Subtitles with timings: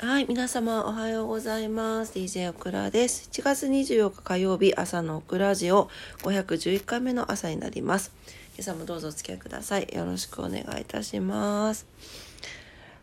[0.00, 2.16] はい、皆様おはようございます。
[2.16, 3.28] DJ オクラです。
[3.32, 5.90] 7月24日火曜日朝のオクラジオ
[6.22, 8.12] 511回目の朝になります。
[8.54, 9.88] 今朝もどうぞお付き合いください。
[9.92, 11.84] よろしくお願いいたします。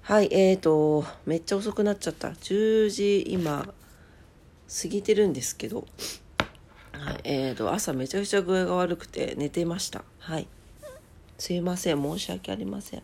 [0.03, 2.29] はい、えーと、めっちゃ遅くなっちゃった。
[2.29, 3.67] 10時今
[4.81, 5.85] 過ぎてるんですけど、
[6.93, 10.05] はい、えーと、朝めちゃくちゃ具合が悪くて寝てました。
[10.19, 10.47] はい。
[11.39, 13.03] すいません、申し訳ありません。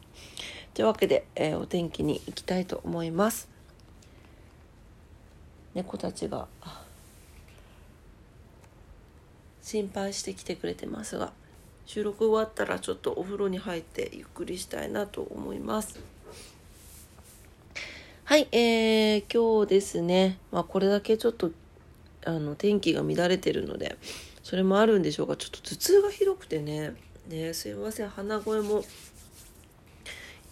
[0.74, 3.52] というわけで、えーお天気に行きたいと思います。
[5.74, 6.48] 猫たちが
[9.62, 11.32] 心配してきてくれてますが
[11.86, 16.00] 収録終わったらちょっとお風呂に入ってゆっくりしたいなと思います。
[18.24, 21.52] はいえー、今日ですねまあこれだけちょっと
[22.24, 23.98] あの天気が乱れてるので
[24.42, 26.94] それもあるんでしょうかちょっと頭痛がひどくてね
[27.28, 28.86] ねすいません鼻声も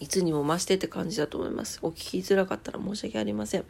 [0.00, 1.78] いつにも増してって感じだと思います。
[1.82, 3.64] お聞きづらかったら申し訳ありません。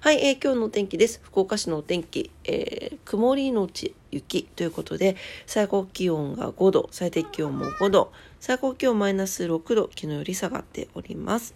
[0.00, 1.20] はい、えー今日のお天気です。
[1.22, 5.14] 福岡市のお天気、えー曇りのち雪ということで、
[5.46, 11.54] 最高気温が5度、最低気温も5度、最高気温マイナス6度、昨日より下がっております。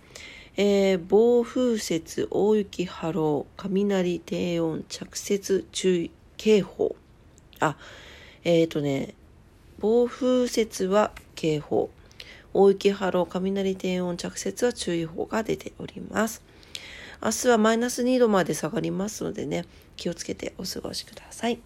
[0.59, 6.95] えー暴風雪、大雪、波浪、雷、低温、着雪注意警報。
[7.61, 7.77] あ、
[8.45, 9.15] えっ、とね、
[9.79, 11.89] 暴風雪は警報。
[12.61, 16.42] 大雪波浪雷低温着雪は注意報が出ております。
[17.23, 21.61] 明日はマイナス2度まで下がりますのでね気をつけてお過ごしください。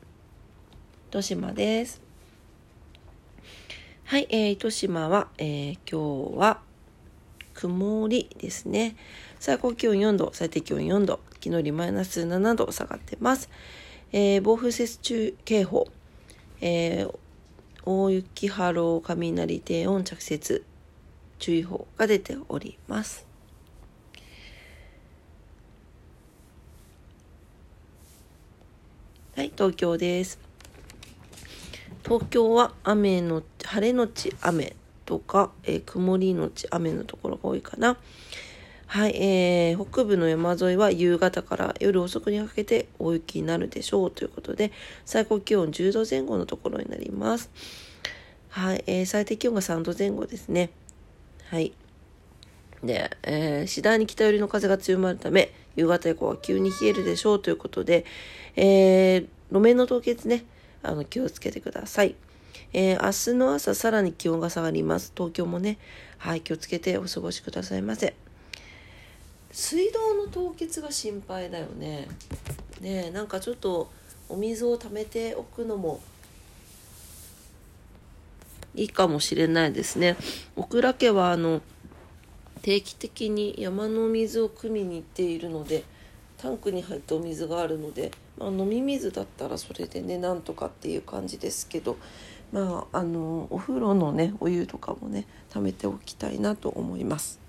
[1.09, 2.03] 糸島です。
[4.05, 6.61] はい、えー、糸島は、えー今日は
[7.55, 8.95] 曇りですね。
[9.41, 13.49] 最高気温4度最低気温4度昨日よりマイナス7度下がってます、
[14.13, 15.89] えー暴風雪中警報、
[16.61, 17.19] えー
[17.87, 20.65] 大雪波浪雷低温着雪。
[21.39, 23.27] 注意報が出ております。
[29.35, 30.39] はい東京です。
[32.05, 37.97] 東京は雨の晴れのち雨とか、えー曇りのち雨のところが多いかな。
[38.87, 44.71] はい、えー北部の山沿いは夕方から夜遅くにかけて大雪になるでしょうということで
[45.07, 47.51] 最高気温10度前後のところになります。
[48.51, 50.71] はい、えー最低気温が3度前後ですね。
[51.53, 51.75] はい。
[52.83, 58.07] で、えー次第に北寄りの風が強まるため、夕方以降は急に冷えるでしょうということで、
[58.57, 60.47] えー路面の凍結ね、
[60.83, 62.15] あの、気をつけてください。
[62.73, 65.13] えー明日の朝さらに気温が下がります。
[65.15, 65.77] 東京もね、
[66.17, 68.15] はい、気をつけてお過ごしくださいませ。
[69.51, 72.09] 水道の凍結が心配だよね。
[72.81, 73.91] ねなんかちょっと
[74.31, 76.01] お水を溜めておくのも
[78.75, 80.17] いいかもしれないですね。
[80.57, 81.61] 小倉家はあの
[82.63, 85.85] 定期的に山の水を汲みに行っているので
[86.39, 91.97] タンクに入ったお水があるので、まあ、飲み水だったらそれでねなんとかっていう感じですけど
[92.53, 97.41] まああのお風呂のねお湯とかもね貯めておきたいなと思います。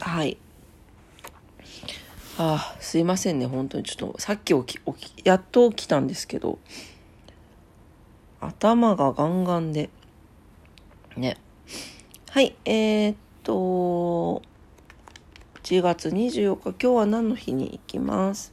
[0.00, 0.38] はい
[2.38, 4.80] あすいませんね本当にちょっとさっき起き
[5.24, 6.58] やっと起きたんですけど
[8.44, 9.88] 頭がガンガンで。
[11.16, 11.36] ね。
[12.30, 14.42] はい、えー、っと、
[15.62, 18.52] 1月24日、今日は何の日に行きます？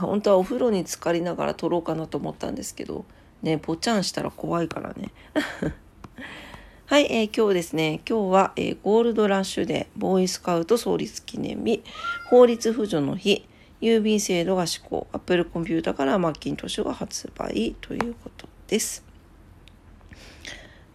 [0.00, 3.04] 本当はお風呂に浸かりながら撮ろうかなと思ったんですけど、
[3.42, 5.12] ね、ぽちゃんしたら怖いからね。
[6.86, 11.84] はい、えー今日ですね、今日は、えーゴールドラッシュデー、ボーイスカウト創立記念日、
[12.30, 13.47] 法律扶助の日、
[13.80, 19.04] 郵便制度が施行、アップルコンピュータからマッキントッシュが発売ということです。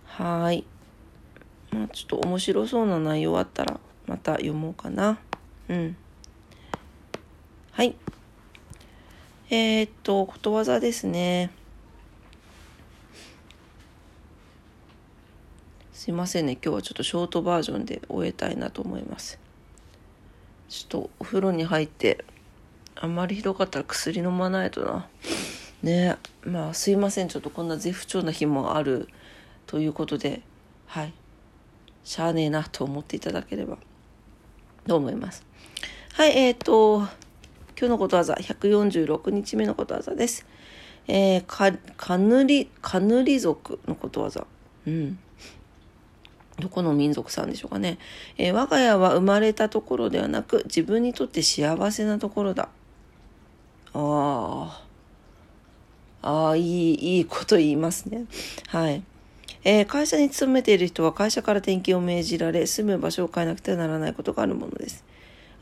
[0.06, 0.66] はい。
[1.72, 5.18] まあ、ちょっと面白そうな内容あったら、また読もうかな。
[5.70, 5.96] うん。
[7.72, 7.96] はい。
[9.50, 11.52] えー、っと、ことわざですね。
[15.94, 16.58] すいませんね。
[16.62, 19.40] 今日はちょっとショートバージョンで終えたいなと思います。
[20.68, 22.26] ちょっとお風呂に入って、
[22.96, 25.08] あんまりひどかったら薬飲まないとな。
[25.82, 27.28] ねまあすいません。
[27.28, 29.10] ちょっとこんな絶不調な日もある
[29.68, 30.42] ということで、
[30.88, 31.14] はい。
[32.04, 33.78] しゃあねえなと思っていただければ
[34.88, 35.44] と思います。
[36.14, 40.46] はい、えっ、と、今日のことわざ、146日目のことわざです。
[41.08, 44.46] えー、か、かぬり、かぬり族のことわざ。
[44.86, 45.18] うん。
[46.60, 47.98] どこの民族さんでしょうかね。
[48.38, 52.70] えー我が家は生まれたところではなく、自分にとって幸せなところだ。
[53.94, 54.84] ああ。
[56.24, 58.26] ああ、いい、いいこと言いますね。
[58.68, 59.04] はい。
[59.66, 65.04] えー、会社に勤めている人は会社から転勤を命じられ、住む場所を変えなくてはならないことがあるものです。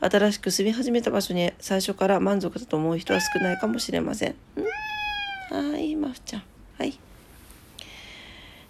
[0.00, 4.30] 新しく住み始めた場所に最初から満足だと思う人は少ないかもしれません。
[4.30, 6.42] んはい、まふちゃん。
[6.78, 6.98] はい。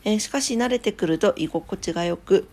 [0.04, 2.48] えー、しかし慣れてくると居心地が良く、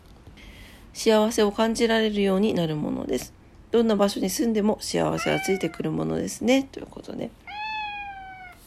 [0.93, 3.38] 幸せを感じられるようになるものです。
[3.71, 6.63] どんな場所に住んでも幸せはついてくるものですね。
[6.71, 7.29] ということで。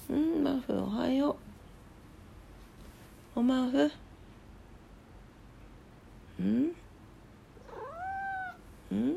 [0.09, 1.37] うん、マフおはよ
[3.37, 3.41] う。
[3.41, 3.91] おマフ
[6.41, 6.43] う。
[6.43, 6.73] ん？
[8.93, 9.17] うん？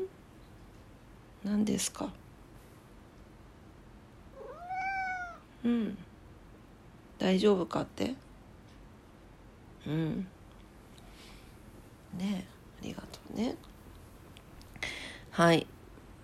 [1.44, 2.10] 何ですか？
[5.64, 5.98] うん
[7.18, 8.14] 大丈夫かって？
[9.86, 10.26] うん
[12.18, 12.46] ね
[12.80, 13.54] ありがとうね
[15.30, 15.66] はい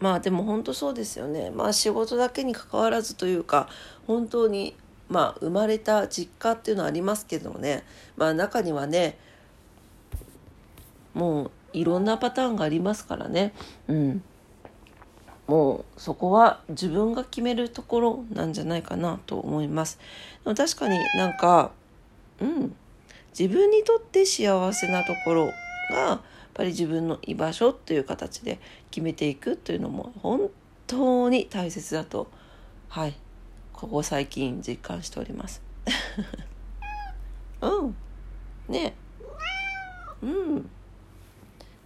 [0.03, 1.51] まあでも本当そうですよね。
[1.51, 3.69] まあ仕事だけにかかわらずというか
[4.09, 4.75] 本当に
[5.09, 7.85] まあ生まれた実家っていうのはありますけどね。
[8.17, 9.17] まあ中にはね
[11.15, 13.55] もういろんなパターンがありますからね。
[13.87, 14.25] うん。
[15.47, 20.01] もうそこは自分が決めるところなんじゃないかなと思います。
[20.43, 21.71] でも確かになんか、
[22.41, 22.75] うん、
[23.39, 25.53] 自分にとって幸せなところ
[25.93, 26.23] が
[26.53, 28.61] っぱり自分の居場所っていう形で
[28.91, 30.51] 決めていくというのも本
[30.87, 32.31] 当に大切だと
[32.89, 33.15] はい
[33.73, 35.63] ここ最近実感しております。
[37.63, 37.97] うん
[38.69, 38.95] ね。
[40.23, 40.71] うん。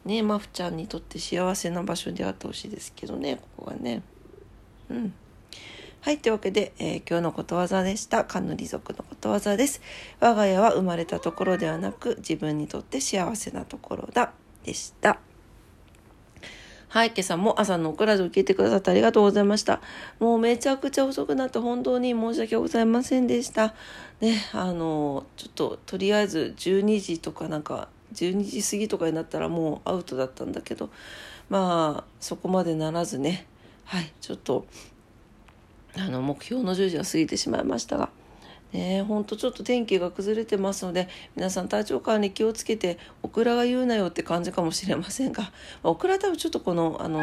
[0.05, 4.03] ねマフちゃんにとって幸せな場所であってほしいですけどねここはね。
[4.91, 5.15] うん。
[6.01, 8.25] はいというわけで、えー、今日のことわざでした。
[8.25, 9.81] カヌリ族のことわざです。
[10.19, 14.33] 我が家は生まれたところではなく自分にとって幸せなところだ。
[14.67, 15.19] でした
[16.89, 19.83] はい、今朝も朝のオクラジオ聞いてくださってありがとうございました。
[20.19, 23.75] もうめちゃくちゃ遅くなって本当に申し訳ございませんでした。
[24.21, 30.91] ね、あの、ちょっととりあえず12時とかなんか12時過ぎとかになったらもうアウトだったんだけど
[31.49, 33.47] まあそこまでならずね
[33.85, 34.67] はいちょっと
[35.97, 38.11] あの目標の10時は過ぎてしまいましたが。
[38.73, 45.53] ね、ほんとちょっと天気が崩れてますので皆さん体調管理気をつけてオクラが言うなよって感じかもしれませんが
[45.83, 47.21] オクラ多分ちょっとこのあの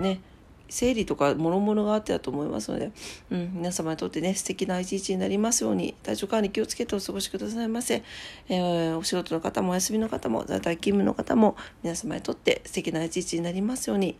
[0.00, 0.20] ね
[0.68, 2.90] 整理とか諸々があってだと思いますので、
[3.30, 8.02] うん、皆様にとってね素敵な一日になりますように体調管理気をつけてお過ごしくださいませ、
[8.48, 14.18] えー、お仕事の方もお休みの方も在宅勤務の方も皆様にとって素敵な一日になりますように。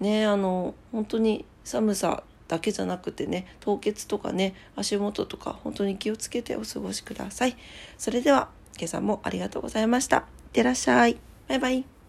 [0.00, 7.56] ねあの本当に寒さだけじゃなくてね凍結とかね足元とか本当に気をつけてお過ごしください。
[7.96, 10.18] それでは今朝もありがとうございました。
[10.18, 11.16] いってらっしゃい。
[11.48, 12.01] バイバイ。